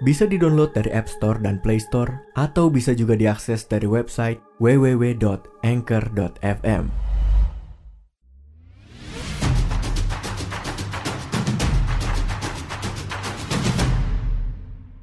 Bisa 0.00 0.24
di-download 0.24 0.72
dari 0.72 0.88
App 0.96 1.12
Store 1.12 1.36
dan 1.44 1.60
Play 1.60 1.76
Store 1.76 2.24
atau 2.32 2.72
bisa 2.72 2.96
juga 2.96 3.20
diakses 3.20 3.68
dari 3.68 3.84
website 3.84 4.40
www.anchor.fm. 4.56 6.84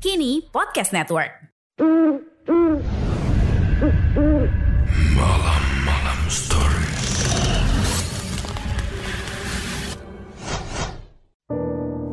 Kini 0.02 0.42
Podcast 0.50 0.90
Network. 0.98 1.30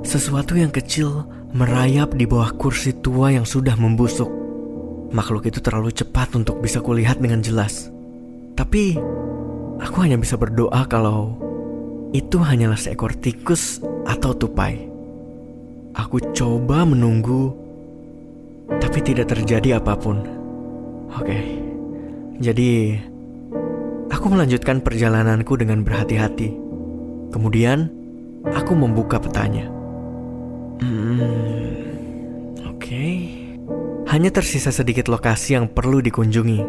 Sesuatu 0.04 0.52
yang 0.54 0.70
kecil 0.70 1.26
merayap 1.54 2.18
di 2.18 2.26
bawah 2.26 2.50
kursi 2.58 2.90
tua 2.98 3.30
yang 3.30 3.46
sudah 3.46 3.78
membusuk. 3.78 4.26
Makhluk 5.14 5.46
itu 5.46 5.62
terlalu 5.62 5.94
cepat 5.94 6.34
untuk 6.34 6.58
bisa 6.58 6.82
kulihat 6.82 7.22
dengan 7.22 7.46
jelas. 7.46 7.94
Tapi, 8.58 8.98
aku 9.78 9.96
hanya 10.02 10.18
bisa 10.18 10.34
berdoa 10.34 10.82
kalau 10.90 11.38
itu 12.10 12.42
hanyalah 12.42 12.74
seekor 12.74 13.14
tikus 13.14 13.78
atau 14.02 14.34
tupai. 14.34 14.90
Aku 15.94 16.18
coba 16.34 16.82
menunggu, 16.82 17.54
tapi 18.82 18.98
tidak 19.06 19.30
terjadi 19.30 19.78
apa 19.78 19.94
pun. 19.94 20.26
Oke, 21.14 21.38
jadi 22.42 22.98
aku 24.10 24.26
melanjutkan 24.26 24.82
perjalananku 24.82 25.54
dengan 25.54 25.86
berhati-hati. 25.86 26.50
Kemudian, 27.30 27.94
aku 28.42 28.74
membuka 28.74 29.22
petanya. 29.22 29.83
Hmm, 30.84 32.60
oke. 32.68 33.06
Hanya 34.12 34.28
tersisa 34.28 34.68
sedikit 34.68 35.08
lokasi 35.08 35.56
yang 35.56 35.72
perlu 35.72 36.04
dikunjungi. 36.04 36.60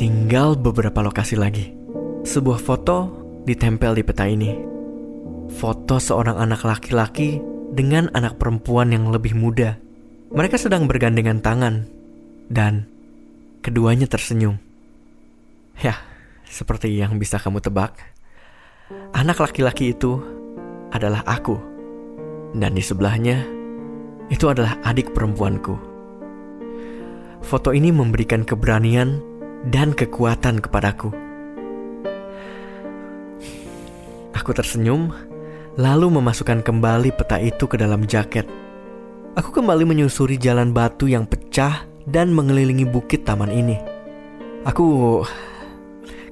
Tinggal 0.00 0.56
beberapa 0.56 1.04
lokasi 1.04 1.36
lagi. 1.36 1.76
Sebuah 2.24 2.56
foto 2.56 3.12
ditempel 3.44 4.00
di 4.00 4.02
peta 4.02 4.24
ini. 4.24 4.56
Foto 5.60 6.00
seorang 6.00 6.40
anak 6.40 6.64
laki-laki 6.64 7.36
dengan 7.76 8.08
anak 8.16 8.40
perempuan 8.40 8.96
yang 8.96 9.12
lebih 9.12 9.36
muda. 9.36 9.76
Mereka 10.32 10.56
sedang 10.56 10.88
bergandengan 10.88 11.44
tangan 11.44 11.84
dan 12.48 12.88
keduanya 13.60 14.08
tersenyum. 14.08 14.56
Ya, 15.84 16.00
seperti 16.48 16.96
yang 16.96 17.20
bisa 17.20 17.36
kamu 17.36 17.60
tebak, 17.60 17.92
anak 19.12 19.36
laki-laki 19.40 19.92
itu 19.92 20.16
adalah 20.88 21.20
aku. 21.28 21.77
Dan 22.56 22.76
di 22.76 22.82
sebelahnya, 22.84 23.44
itu 24.28 24.48
adalah 24.48 24.76
adik 24.84 25.12
perempuanku. 25.12 25.76
Foto 27.44 27.72
ini 27.72 27.88
memberikan 27.92 28.44
keberanian 28.44 29.20
dan 29.68 29.96
kekuatan 29.96 30.60
kepadaku. 30.60 31.12
Aku 34.36 34.50
tersenyum, 34.56 35.12
lalu 35.76 36.08
memasukkan 36.08 36.64
kembali 36.64 37.12
peta 37.14 37.36
itu 37.40 37.64
ke 37.68 37.76
dalam 37.76 38.04
jaket. 38.04 38.48
Aku 39.36 39.54
kembali 39.54 39.86
menyusuri 39.86 40.40
jalan 40.40 40.74
batu 40.74 41.06
yang 41.06 41.28
pecah 41.28 41.86
dan 42.08 42.32
mengelilingi 42.32 42.88
bukit 42.88 43.22
taman 43.28 43.52
ini. 43.52 43.76
Aku 44.66 45.22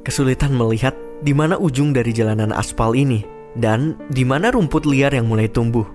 kesulitan 0.03 0.57
melihat 0.57 0.97
di 1.23 1.31
mana 1.33 1.55
ujung 1.57 1.95
dari 1.95 2.11
jalanan 2.11 2.51
aspal 2.51 2.93
ini 2.99 3.23
dan 3.57 3.97
di 4.11 4.27
mana 4.27 4.53
rumput 4.53 4.85
liar 4.85 5.15
yang 5.15 5.31
mulai 5.31 5.49
tumbuh. 5.49 5.87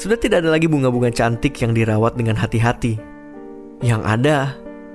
Sudah 0.00 0.16
tidak 0.16 0.40
ada 0.40 0.56
lagi 0.56 0.64
bunga-bunga 0.64 1.12
cantik 1.12 1.60
yang 1.60 1.76
dirawat 1.76 2.16
dengan 2.16 2.32
hati-hati. 2.32 2.96
Yang 3.84 4.00
ada 4.08 4.36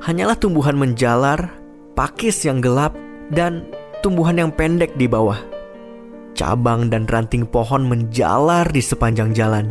hanyalah 0.01 0.33
tumbuhan 0.33 0.73
menjalar, 0.73 1.53
pakis 1.93 2.41
yang 2.41 2.57
gelap, 2.57 2.97
dan 3.29 3.69
tumbuhan 4.01 4.41
yang 4.41 4.49
pendek 4.49 4.97
di 4.97 5.05
bawah. 5.05 5.37
Cabang 6.33 6.89
dan 6.89 7.05
ranting 7.05 7.45
pohon 7.45 7.85
menjalar 7.85 8.65
di 8.73 8.81
sepanjang 8.81 9.29
jalan. 9.37 9.69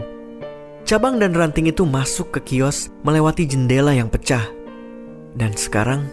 Cabang 0.87 1.19
dan 1.19 1.34
ranting 1.34 1.66
itu 1.66 1.83
masuk 1.83 2.39
ke 2.39 2.55
kios 2.55 2.95
melewati 3.03 3.43
jendela 3.43 3.91
yang 3.91 4.06
pecah. 4.06 4.47
Dan 5.34 5.51
sekarang 5.59 6.06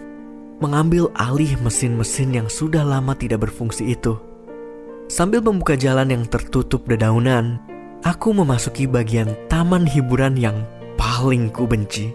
mengambil 0.58 1.14
alih 1.14 1.62
mesin-mesin 1.62 2.34
yang 2.34 2.50
sudah 2.50 2.82
lama 2.82 3.14
tidak 3.14 3.46
berfungsi 3.46 3.86
itu. 3.94 4.18
Sambil 5.06 5.46
membuka 5.46 5.78
jalan 5.78 6.10
yang 6.10 6.24
tertutup 6.26 6.90
dedaunan, 6.90 7.62
aku 8.02 8.34
memasuki 8.34 8.90
bagian 8.90 9.30
taman 9.48 9.86
hiburan 9.86 10.38
yang 10.38 10.66
paling 10.98 11.50
ku 11.54 11.70
benci. 11.70 12.14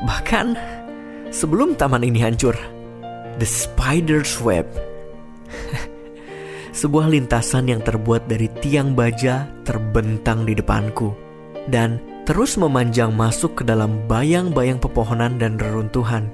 Bahkan 0.00 0.56
sebelum 1.34 1.76
taman 1.76 2.06
ini 2.06 2.22
hancur, 2.22 2.54
The 3.38 3.46
Spider's 3.46 4.38
Web. 4.40 4.66
Sebuah 6.80 7.10
lintasan 7.10 7.68
yang 7.68 7.82
terbuat 7.82 8.30
dari 8.30 8.46
tiang 8.62 8.94
baja 8.94 9.50
terbentang 9.66 10.46
di 10.46 10.54
depanku 10.54 11.12
dan 11.66 11.98
terus 12.24 12.54
memanjang 12.56 13.10
masuk 13.10 13.60
ke 13.60 13.62
dalam 13.66 14.06
bayang-bayang 14.06 14.78
pepohonan 14.78 15.36
dan 15.36 15.58
reruntuhan. 15.58 16.30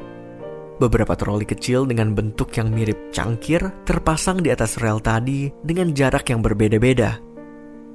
Beberapa 0.77 1.17
troli 1.17 1.49
kecil 1.49 1.89
dengan 1.89 2.13
bentuk 2.13 2.53
yang 2.53 2.69
mirip 2.69 3.09
cangkir 3.09 3.65
terpasang 3.89 4.45
di 4.45 4.53
atas 4.53 4.77
rel 4.77 5.01
tadi 5.01 5.49
dengan 5.65 5.97
jarak 5.97 6.29
yang 6.29 6.45
berbeda-beda. 6.45 7.26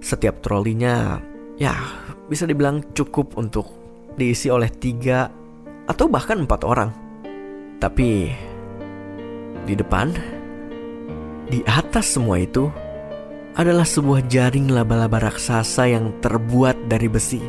Setiap 0.02 0.42
trolinya, 0.42 1.22
ya, 1.62 1.78
bisa 2.26 2.50
dibilang 2.50 2.82
cukup 2.98 3.38
untuk 3.38 3.70
diisi 4.18 4.50
oleh 4.50 4.68
tiga 4.74 5.30
atau 5.86 6.10
bahkan 6.10 6.42
empat 6.42 6.62
orang. 6.66 6.90
Tapi 7.78 8.10
di 9.70 9.74
depan, 9.78 10.10
di 11.46 11.62
atas 11.70 12.18
semua 12.18 12.42
itu 12.42 12.66
adalah 13.54 13.86
sebuah 13.86 14.26
jaring 14.26 14.74
laba-laba 14.74 15.30
raksasa 15.30 15.86
yang 15.86 16.18
terbuat 16.24 16.90
dari 16.90 17.06
besi. 17.06 17.42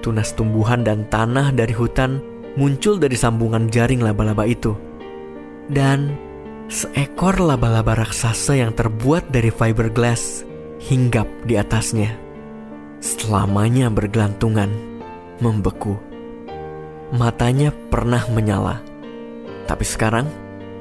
Tunas 0.00 0.32
tumbuhan 0.32 0.80
dan 0.80 1.04
tanah 1.12 1.52
dari 1.52 1.76
hutan 1.76 2.22
muncul 2.56 2.96
dari 2.96 3.18
sambungan 3.18 3.68
jaring 3.68 4.00
laba-laba 4.00 4.48
itu. 4.48 4.72
Dan 5.66 6.14
seekor 6.72 7.36
laba-laba 7.42 8.00
raksasa 8.00 8.56
yang 8.56 8.72
terbuat 8.72 9.28
dari 9.28 9.50
fiberglass 9.50 10.46
hinggap 10.80 11.26
di 11.48 11.56
atasnya. 11.56 12.12
Selamanya 13.00 13.92
bergelantungan, 13.92 14.68
membeku. 15.40 15.96
Matanya 17.14 17.70
pernah 17.70 18.24
menyala, 18.32 18.82
tapi 19.70 19.86
sekarang 19.86 20.26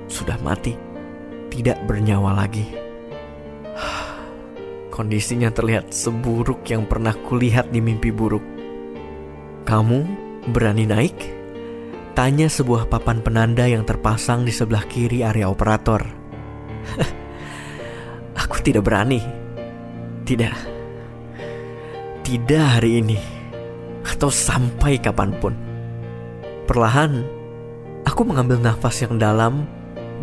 sudah 0.09 0.39
mati, 0.41 0.73
tidak 1.53 1.77
bernyawa 1.85 2.33
lagi. 2.33 2.65
Kondisinya 4.95 5.51
terlihat 5.51 5.93
seburuk 5.93 6.65
yang 6.65 6.87
pernah 6.89 7.13
kulihat 7.13 7.69
di 7.69 7.83
mimpi 7.83 8.09
buruk. 8.09 8.41
Kamu 9.67 9.99
berani 10.49 10.85
naik? 10.87 11.17
Tanya 12.15 12.47
sebuah 12.47 12.87
papan 12.87 13.19
penanda 13.19 13.67
yang 13.67 13.83
terpasang 13.83 14.47
di 14.47 14.53
sebelah 14.55 14.87
kiri 14.87 15.19
area 15.19 15.51
operator. 15.51 15.99
Aku 18.45 18.55
tidak 18.63 18.87
berani. 18.87 19.34
Tidak. 20.25 20.57
Tidak 22.25 22.65
hari 22.65 22.97
ini. 22.97 23.19
Atau 24.01 24.33
sampai 24.33 24.97
kapan 24.97 25.37
pun. 25.37 25.53
Perlahan, 26.65 27.21
aku 28.09 28.25
mengambil 28.25 28.57
nafas 28.57 29.05
yang 29.05 29.21
dalam 29.21 29.69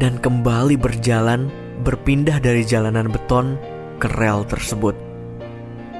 dan 0.03 0.19
kembali 0.19 0.75
berjalan 0.75 1.47
berpindah 1.87 2.43
dari 2.43 2.67
jalanan 2.67 3.15
beton 3.15 3.55
ke 4.03 4.11
rel 4.19 4.43
tersebut. 4.43 4.99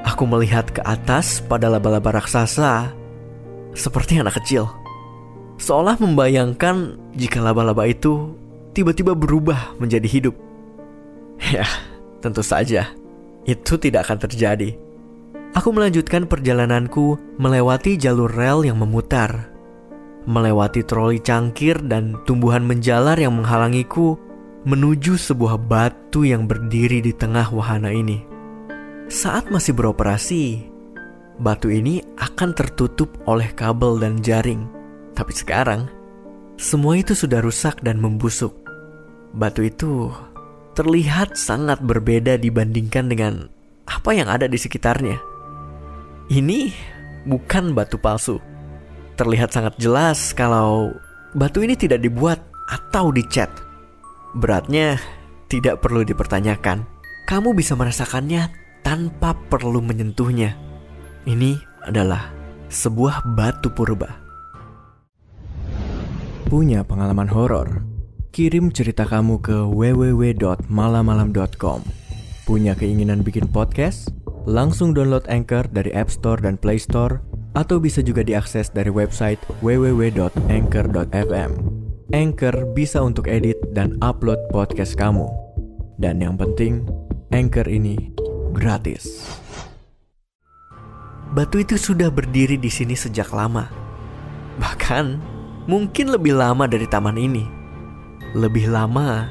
Aku 0.03 0.27
melihat 0.27 0.67
ke 0.75 0.83
atas 0.83 1.39
pada 1.39 1.71
laba-laba 1.71 2.19
raksasa 2.19 2.91
seperti 3.71 4.19
anak 4.19 4.43
kecil. 4.43 4.67
Seolah 5.63 5.95
membayangkan 6.03 6.99
jika 7.15 7.39
laba-laba 7.39 7.87
itu 7.87 8.35
tiba-tiba 8.75 9.15
berubah 9.15 9.79
menjadi 9.79 10.11
hidup. 10.11 10.35
Ya, 11.55 11.67
tentu 12.19 12.43
saja 12.43 12.91
itu 13.49 13.75
tidak 13.79 14.09
akan 14.09 14.19
terjadi. 14.29 14.71
Aku 15.53 15.69
melanjutkan 15.75 16.25
perjalananku 16.25 17.37
melewati 17.37 18.01
jalur 18.01 18.33
rel 18.33 18.65
yang 18.65 18.81
memutar. 18.81 19.53
melewati 20.23 20.87
troli 20.87 21.19
cangkir 21.19 21.83
dan 21.83 22.15
tumbuhan 22.23 22.63
menjalar 22.63 23.19
yang 23.19 23.35
menghalangiku 23.43 24.15
menuju 24.63 25.19
sebuah 25.19 25.59
batu 25.59 26.23
yang 26.23 26.47
berdiri 26.47 27.03
di 27.03 27.11
tengah 27.11 27.51
wahana 27.51 27.91
ini. 27.91 28.23
Saat 29.11 29.51
masih 29.51 29.75
beroperasi, 29.75 30.63
batu 31.43 31.75
ini 31.75 31.99
akan 32.23 32.55
tertutup 32.55 33.11
oleh 33.27 33.51
kabel 33.59 33.99
dan 33.99 34.23
jaring. 34.23 34.71
Tapi 35.13 35.33
sekarang, 35.35 35.91
semua 36.55 36.95
itu 36.95 37.13
sudah 37.19 37.43
rusak 37.43 37.83
dan 37.83 37.99
membusuk. 37.99 38.55
Batu 39.35 39.67
itu 39.67 40.09
terlihat 40.73 41.37
sangat 41.37 41.85
berbeda 41.85 42.41
dibandingkan 42.41 43.09
dengan 43.13 43.35
apa 43.85 44.11
yang 44.17 44.29
ada 44.29 44.49
di 44.49 44.57
sekitarnya. 44.57 45.21
Ini 46.33 46.73
bukan 47.29 47.77
batu 47.77 48.01
palsu. 48.01 48.41
Terlihat 49.21 49.53
sangat 49.53 49.77
jelas 49.77 50.33
kalau 50.33 50.97
batu 51.37 51.61
ini 51.61 51.77
tidak 51.77 52.01
dibuat 52.01 52.41
atau 52.73 53.13
dicat. 53.13 53.53
Beratnya 54.33 54.97
tidak 55.53 55.85
perlu 55.85 56.01
dipertanyakan. 56.09 56.89
Kamu 57.29 57.53
bisa 57.53 57.77
merasakannya 57.77 58.49
tanpa 58.81 59.37
perlu 59.37 59.85
menyentuhnya. 59.85 60.57
Ini 61.29 61.61
adalah 61.85 62.33
sebuah 62.73 63.37
batu 63.37 63.69
purba. 63.69 64.09
Punya 66.49 66.81
pengalaman 66.83 67.29
horor? 67.29 67.92
Kirim 68.33 68.73
cerita 68.73 69.05
kamu 69.05 69.45
ke 69.45 69.53
www.malamalam.com. 69.53 71.81
Punya 72.49 72.73
keinginan 72.73 73.21
bikin 73.21 73.45
podcast? 73.45 74.09
Langsung 74.49 74.97
download 74.97 75.29
Anchor 75.29 75.69
dari 75.69 75.93
App 75.93 76.09
Store 76.09 76.41
dan 76.41 76.57
Play 76.57 76.81
Store 76.81 77.21
atau 77.53 77.77
bisa 77.77 78.01
juga 78.01 78.25
diakses 78.25 78.73
dari 78.73 78.89
website 78.89 79.37
www.anchor.fm. 79.61 81.51
Anchor 82.17 82.57
bisa 82.73 83.05
untuk 83.05 83.29
edit 83.29 83.61
dan 83.77 84.01
upload 84.01 84.41
podcast 84.49 84.97
kamu. 84.97 85.29
Dan 86.01 86.25
yang 86.25 86.41
penting, 86.41 86.89
Anchor 87.37 87.69
ini 87.69 88.17
gratis. 88.57 89.29
Batu 91.37 91.61
itu 91.61 91.77
sudah 91.77 92.09
berdiri 92.09 92.57
di 92.57 92.73
sini 92.73 92.97
sejak 92.97 93.29
lama. 93.29 93.69
Bahkan 94.57 95.21
mungkin 95.69 96.09
lebih 96.09 96.33
lama 96.33 96.65
dari 96.65 96.89
taman 96.89 97.21
ini 97.21 97.61
lebih 98.33 98.73
lama 98.73 99.29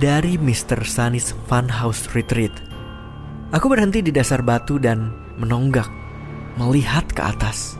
dari 0.00 0.40
Mr. 0.40 0.80
Sunny's 0.88 1.36
Funhouse 1.48 2.08
Retreat. 2.16 2.52
Aku 3.52 3.68
berhenti 3.68 4.00
di 4.00 4.08
dasar 4.08 4.40
batu 4.40 4.80
dan 4.80 5.12
menonggak, 5.36 5.88
melihat 6.56 7.04
ke 7.12 7.20
atas. 7.20 7.76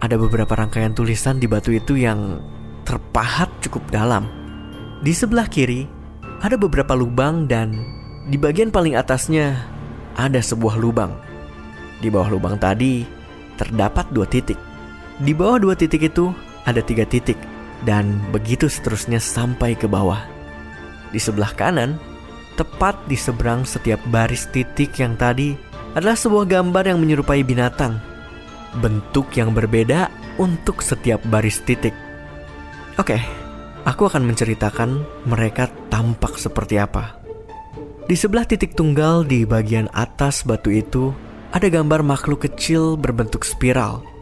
Ada 0.00 0.16
beberapa 0.16 0.56
rangkaian 0.56 0.96
tulisan 0.96 1.36
di 1.36 1.44
batu 1.44 1.72
itu 1.72 2.00
yang 2.00 2.40
terpahat 2.88 3.52
cukup 3.60 3.84
dalam. 3.92 4.24
Di 5.04 5.12
sebelah 5.12 5.48
kiri 5.48 5.84
ada 6.40 6.56
beberapa 6.56 6.96
lubang 6.96 7.44
dan 7.44 7.76
di 8.32 8.40
bagian 8.40 8.72
paling 8.72 8.96
atasnya 8.96 9.52
ada 10.16 10.40
sebuah 10.40 10.80
lubang. 10.80 11.12
Di 12.00 12.08
bawah 12.08 12.32
lubang 12.32 12.56
tadi 12.56 13.04
terdapat 13.60 14.08
dua 14.12 14.24
titik. 14.24 14.56
Di 15.20 15.36
bawah 15.36 15.60
dua 15.60 15.76
titik 15.76 16.08
itu 16.08 16.32
ada 16.64 16.80
tiga 16.80 17.04
titik 17.04 17.36
dan 17.84 18.20
begitu 18.32 18.66
seterusnya 18.66 19.20
sampai 19.20 19.76
ke 19.76 19.84
bawah. 19.84 20.20
Di 21.14 21.20
sebelah 21.22 21.52
kanan, 21.54 22.00
tepat 22.58 22.98
di 23.06 23.14
seberang 23.14 23.62
setiap 23.62 24.00
baris 24.10 24.50
titik 24.50 24.96
yang 24.98 25.14
tadi 25.14 25.54
adalah 25.94 26.18
sebuah 26.18 26.48
gambar 26.50 26.90
yang 26.90 26.98
menyerupai 26.98 27.46
binatang. 27.46 28.02
Bentuk 28.82 29.30
yang 29.38 29.54
berbeda 29.54 30.10
untuk 30.42 30.82
setiap 30.82 31.22
baris 31.30 31.62
titik. 31.62 31.94
Oke, 32.98 33.22
aku 33.86 34.10
akan 34.10 34.26
menceritakan 34.26 35.06
mereka 35.30 35.70
tampak 35.92 36.34
seperti 36.34 36.82
apa. 36.82 37.14
Di 38.04 38.18
sebelah 38.18 38.44
titik 38.44 38.74
tunggal 38.74 39.22
di 39.24 39.46
bagian 39.46 39.86
atas 39.94 40.42
batu 40.42 40.68
itu 40.68 41.14
ada 41.54 41.70
gambar 41.70 42.02
makhluk 42.02 42.44
kecil 42.44 42.98
berbentuk 42.98 43.46
spiral 43.46 44.13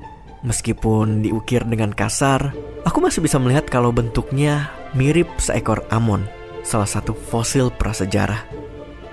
Meskipun 0.43 1.23
diukir 1.23 1.63
dengan 1.63 1.95
kasar, 1.95 2.51
aku 2.83 2.99
masih 2.99 3.23
bisa 3.23 3.39
melihat 3.39 3.63
kalau 3.71 3.95
bentuknya 3.95 4.75
mirip 4.91 5.31
seekor 5.39 5.87
amon, 5.95 6.27
salah 6.67 6.91
satu 6.91 7.15
fosil 7.15 7.71
prasejarah. 7.71 8.43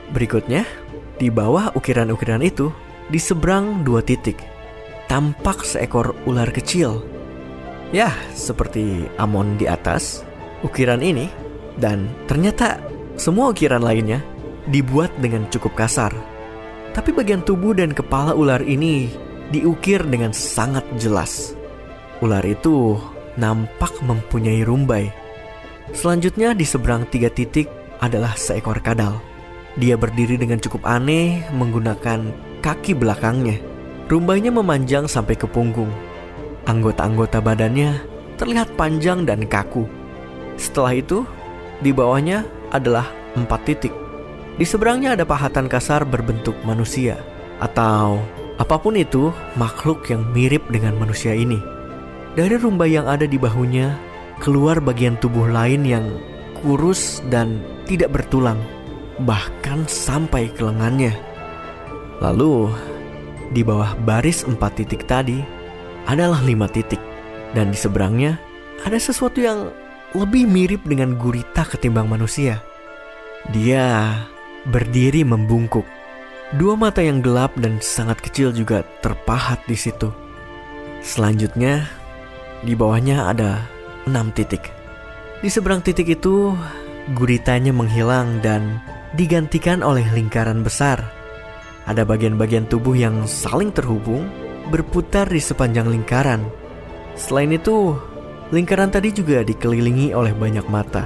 Berikutnya, 0.10 0.66
di 1.22 1.30
bawah 1.30 1.70
ukiran-ukiran 1.78 2.42
itu, 2.42 2.74
di 3.14 3.22
seberang 3.22 3.86
dua 3.86 4.02
titik, 4.02 4.42
tampak 5.06 5.62
seekor 5.62 6.18
ular 6.26 6.50
kecil. 6.50 7.06
Ya, 7.94 8.10
seperti 8.34 9.06
amon 9.22 9.54
di 9.62 9.70
atas, 9.70 10.26
ukiran 10.66 11.06
ini, 11.06 11.30
dan 11.78 12.10
ternyata 12.26 12.82
semua 13.22 13.54
ukiran 13.54 13.86
lainnya 13.86 14.26
dibuat 14.66 15.14
dengan 15.22 15.46
cukup 15.54 15.78
kasar. 15.78 16.10
Tapi 16.98 17.14
bagian 17.14 17.46
tubuh 17.46 17.78
dan 17.78 17.94
kepala 17.94 18.34
ular 18.34 18.66
ini 18.66 19.14
diukir 19.50 20.06
dengan 20.06 20.34
sangat 20.34 20.86
jelas. 20.98 21.58
Ular 22.22 22.44
itu 22.46 22.98
nampak 23.40 23.94
mempunyai 24.04 24.62
rumbai. 24.66 25.10
Selanjutnya 25.96 26.54
di 26.54 26.66
seberang 26.68 27.08
tiga 27.10 27.34
titik 27.34 27.66
adalah 28.04 28.38
seekor 28.38 28.78
kadal. 28.84 29.18
Dia 29.80 29.96
berdiri 29.96 30.36
dengan 30.36 30.60
cukup 30.60 30.86
aneh 30.86 31.46
menggunakan 31.56 32.30
kaki 32.60 32.94
belakangnya. 32.94 33.58
Rumbainya 34.10 34.50
memanjang 34.50 35.06
sampai 35.06 35.38
ke 35.38 35.46
punggung. 35.46 35.90
Anggota-anggota 36.66 37.42
badannya 37.42 38.02
terlihat 38.38 38.74
panjang 38.76 39.24
dan 39.24 39.46
kaku. 39.46 39.86
Setelah 40.60 40.98
itu, 40.98 41.24
di 41.80 41.96
bawahnya 41.96 42.44
adalah 42.76 43.08
empat 43.38 43.62
titik. 43.66 43.94
Di 44.60 44.68
seberangnya 44.68 45.16
ada 45.16 45.24
pahatan 45.24 45.72
kasar 45.72 46.04
berbentuk 46.04 46.58
manusia 46.68 47.16
atau 47.64 48.20
Apa 48.60 48.76
pun 48.76 49.00
itu, 49.00 49.32
makhluk 49.56 50.12
yang 50.12 50.28
mirip 50.36 50.68
dengan 50.68 51.00
manusia 51.00 51.32
ini. 51.32 51.58
Dari 52.36 52.60
rumbai 52.60 52.92
yang 52.92 53.08
ada 53.08 53.24
di 53.24 53.40
bahunya, 53.40 53.96
keluar 54.44 54.84
bagian 54.84 55.16
tubuh 55.24 55.48
lain 55.48 55.88
yang 55.88 56.06
kurus 56.60 57.24
dan 57.32 57.64
tidak 57.88 58.12
bertulang, 58.12 58.60
bahkan 59.24 59.88
sampai 59.88 60.52
ke 60.52 60.60
lengannya. 60.60 61.16
Lalu, 62.20 62.68
di 63.56 63.64
bawah 63.64 63.96
baris 64.04 64.44
empat 64.44 64.84
titik 64.84 65.08
tadi, 65.08 65.40
adalah 66.04 66.44
lima 66.44 66.68
titik. 66.68 67.00
Dan 67.56 67.72
di 67.72 67.80
seberangnya, 67.80 68.38
ada 68.84 69.00
sesuatu 69.00 69.40
yang 69.40 69.72
lebih 70.14 70.46
mirip 70.46 70.84
dengan 70.84 71.16
gurita 71.16 71.64
ketimbang 71.64 72.12
manusia. 72.12 72.60
Dia 73.56 74.14
berdiri 74.68 75.24
membungkuk 75.24 75.88
Dua 76.50 76.74
mata 76.74 77.06
yang 77.06 77.22
gelap 77.22 77.54
dan 77.62 77.78
sangat 77.78 78.26
kecil 78.26 78.50
juga 78.50 78.82
terpahat 79.06 79.62
di 79.70 79.78
situ. 79.78 80.10
Selanjutnya, 81.06 81.86
di 82.66 82.74
bawahnya 82.74 83.30
ada 83.30 83.62
enam 84.10 84.34
titik. 84.34 84.74
Di 85.46 85.50
seberang 85.54 85.86
titik 85.86 86.10
itu, 86.10 86.58
guritanya 87.14 87.70
menghilang 87.70 88.42
dan 88.42 88.82
digantikan 89.14 89.86
oleh 89.86 90.02
lingkaran 90.10 90.66
besar. 90.66 91.06
Ada 91.86 92.02
bagian-bagian 92.02 92.66
tubuh 92.66 92.98
yang 92.98 93.30
saling 93.30 93.70
terhubung, 93.70 94.26
berputar 94.74 95.30
di 95.30 95.38
sepanjang 95.38 95.86
lingkaran. 95.86 96.42
Selain 97.14 97.54
itu, 97.54 97.94
lingkaran 98.50 98.90
tadi 98.90 99.14
juga 99.14 99.46
dikelilingi 99.46 100.18
oleh 100.18 100.34
banyak 100.34 100.66
mata. 100.66 101.06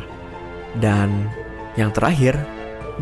Dan 0.79 1.27
yang 1.75 1.91
terakhir, 1.91 2.39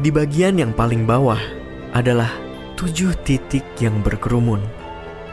di 0.02 0.10
bagian 0.10 0.58
yang 0.58 0.74
paling 0.74 1.06
bawah, 1.06 1.61
adalah 1.92 2.32
tujuh 2.80 3.14
titik 3.24 3.64
yang 3.78 4.00
berkerumun. 4.02 4.60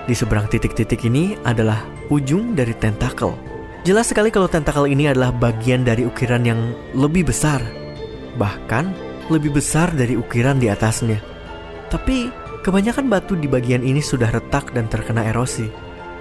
Di 0.08 0.16
seberang 0.16 0.48
titik-titik 0.48 1.04
ini 1.04 1.36
adalah 1.44 1.84
ujung 2.08 2.56
dari 2.56 2.72
tentakel. 2.72 3.36
Jelas 3.84 4.10
sekali 4.10 4.32
kalau 4.32 4.48
tentakel 4.48 4.88
ini 4.88 5.08
adalah 5.08 5.32
bagian 5.32 5.84
dari 5.84 6.04
ukiran 6.04 6.42
yang 6.44 6.60
lebih 6.96 7.28
besar. 7.28 7.60
Bahkan 8.36 8.84
lebih 9.28 9.60
besar 9.60 9.92
dari 9.92 10.16
ukiran 10.16 10.56
di 10.56 10.72
atasnya. 10.72 11.20
Tapi 11.92 12.32
kebanyakan 12.64 13.08
batu 13.08 13.36
di 13.36 13.48
bagian 13.48 13.84
ini 13.84 14.00
sudah 14.00 14.32
retak 14.32 14.72
dan 14.72 14.88
terkena 14.88 15.24
erosi. 15.28 15.68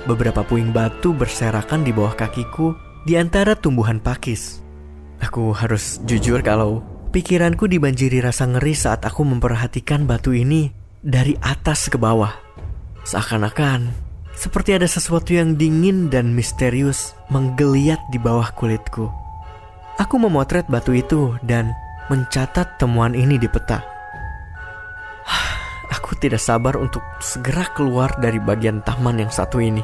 Beberapa 0.08 0.44
puing 0.44 0.72
batu 0.72 1.12
berserakan 1.12 1.84
di 1.84 1.92
bawah 1.92 2.16
kakiku 2.16 2.76
di 3.04 3.20
antara 3.20 3.56
tumbuhan 3.56 4.00
pakis. 4.00 4.64
Aku 5.24 5.52
harus 5.52 6.00
jujur 6.06 6.44
kalau 6.46 6.84
Pikiranku 7.10 7.66
dibanjiri 7.72 8.20
rasa 8.22 8.46
ngeri 8.46 8.76
saat 8.78 9.08
aku 9.08 9.24
memperhatikan 9.26 10.06
batu 10.06 10.36
ini 10.36 10.70
dari 11.02 11.34
atas 11.40 11.88
ke 11.88 11.98
bawah. 12.00 12.32
Seakan-akan 13.08 13.90
seperti 14.38 14.78
ada 14.78 14.86
sesuatu 14.86 15.34
yang 15.34 15.56
dingin 15.56 16.12
dan 16.12 16.36
misterius 16.36 17.18
menggeliat 17.34 17.98
di 18.12 18.20
bawah 18.22 18.52
kulitku. 18.54 19.10
Aku 19.98 20.16
memotret 20.22 20.70
batu 20.70 20.94
itu 20.94 21.34
dan 21.42 21.74
mencatat 22.14 22.78
temuan 22.78 23.18
ini 23.18 23.42
di 23.42 23.50
peta. 23.50 23.82
Aku 25.98 26.14
tidak 26.22 26.44
sabar 26.44 26.78
untuk 26.78 27.02
segera 27.20 27.66
keluar 27.74 28.14
dari 28.22 28.38
bagian 28.38 28.86
taman 28.86 29.26
yang 29.26 29.32
satu 29.34 29.58
ini. 29.58 29.82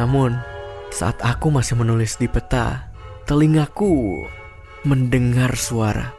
Namun, 0.00 0.56
Saat 0.96 1.20
aku 1.20 1.52
masih 1.52 1.76
menulis 1.76 2.16
di 2.16 2.24
peta, 2.24 2.88
telingaku 3.28 4.24
mendengar 4.88 5.52
suara. 5.52 6.15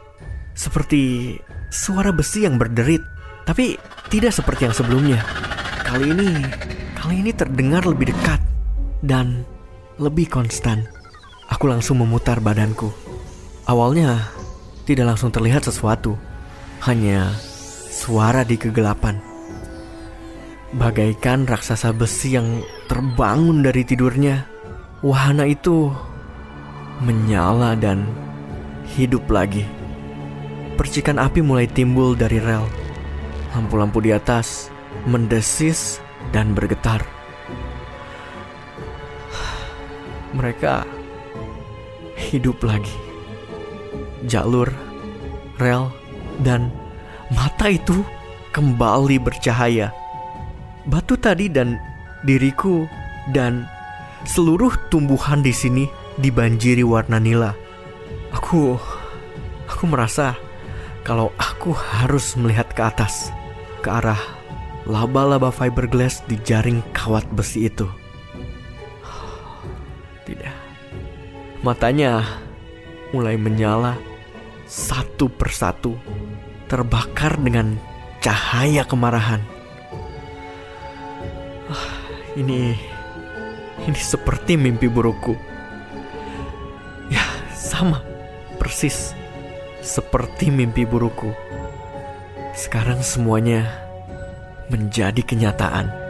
Seperti 0.58 1.38
suara 1.70 2.10
besi 2.10 2.42
yang 2.42 2.58
berderit, 2.58 3.06
tapi 3.46 3.78
tidak 4.10 4.34
seperti 4.34 4.66
yang 4.66 4.74
sebelumnya. 4.74 5.22
Kali 5.86 6.10
ini, 6.10 6.28
kali 6.98 7.22
ini 7.22 7.30
terdengar 7.30 7.86
lebih 7.86 8.10
dekat 8.10 8.42
dan 9.06 9.46
lebih 10.02 10.26
konstan. 10.26 10.82
Aku 11.46 11.70
langsung 11.70 12.02
memutar 12.02 12.42
badanku. 12.42 12.90
Awalnya 13.70 14.34
tidak 14.82 15.14
langsung 15.14 15.30
terlihat 15.30 15.62
sesuatu, 15.62 16.18
hanya 16.90 17.30
suara 17.94 18.42
di 18.42 18.58
kegelapan. 18.58 19.22
Bagaikan 20.74 21.46
raksasa 21.46 21.94
besi 21.94 22.34
yang 22.34 22.66
terbangun 22.90 23.62
dari 23.62 23.86
tidurnya, 23.86 24.42
wahana 25.06 25.46
itu 25.46 25.94
menyala 26.98 27.78
dan 27.78 28.02
hidup 28.98 29.22
lagi. 29.30 29.77
Percikan 30.78 31.18
api 31.18 31.42
mulai 31.42 31.66
timbul 31.66 32.14
dari 32.14 32.38
rel. 32.38 32.62
Lampu-lampu 33.50 33.98
di 33.98 34.14
atas 34.14 34.70
mendesis 35.10 35.98
dan 36.30 36.54
bergetar. 36.54 37.02
Mereka 40.38 40.86
hidup 42.14 42.62
lagi. 42.62 42.94
Jalur, 44.30 44.70
rel, 45.58 45.90
dan 46.46 46.70
mata 47.34 47.66
itu 47.66 48.06
kembali 48.54 49.18
bercahaya. 49.18 49.90
Batu 50.86 51.18
tadi 51.18 51.50
dan 51.50 51.74
diriku 52.22 52.86
dan 53.34 53.66
seluruh 54.30 54.72
tumbuhan 54.94 55.42
di 55.42 55.50
sini 55.50 55.90
dibanjiri 56.22 56.86
warna 56.86 57.18
nila. 57.18 57.50
Aku 58.30 58.78
aku 59.66 59.84
merasa 59.90 60.38
kalau 61.08 61.32
aku 61.40 61.72
harus 61.72 62.36
melihat 62.36 62.68
ke 62.76 62.84
atas, 62.84 63.32
ke 63.80 63.88
arah 63.88 64.20
laba-laba 64.84 65.48
fiberglass 65.48 66.20
di 66.28 66.36
jaring 66.44 66.84
kawat 66.92 67.24
besi 67.32 67.72
itu. 67.72 67.88
Tidak. 70.28 70.56
Matanya 71.64 72.20
mulai 73.16 73.40
menyala 73.40 73.96
satu 74.68 75.32
persatu, 75.32 75.96
terbakar 76.68 77.40
dengan 77.40 77.80
cahaya 78.20 78.84
kemarahan. 78.84 79.40
Ah, 81.72 81.88
ini 82.36 82.76
ini 83.88 83.96
seperti 83.96 84.60
mimpi 84.60 84.92
burukku. 84.92 85.32
Ya, 87.08 87.24
sama. 87.56 88.04
Persis 88.60 89.16
seperti 89.88 90.52
mimpi 90.52 90.84
burukku. 90.84 91.32
Sekarang 92.52 93.00
semuanya 93.00 93.64
menjadi 94.68 95.24
kenyataan. 95.24 96.07